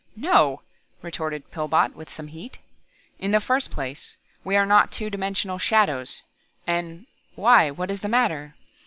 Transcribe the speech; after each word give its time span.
"No!" 0.15 0.63
retorted 1.03 1.51
Pillbot 1.51 1.93
with 1.95 2.11
some 2.11 2.29
heat. 2.29 2.57
"In 3.19 3.29
the 3.29 3.39
first 3.39 3.69
place, 3.69 4.17
we 4.43 4.55
are 4.55 4.65
not 4.65 4.91
two 4.91 5.11
dimensional 5.11 5.59
shadows, 5.59 6.23
and 6.65 7.05
why, 7.35 7.69
what 7.69 7.91
is 7.91 8.01
the 8.01 8.07
matter?" 8.09 8.55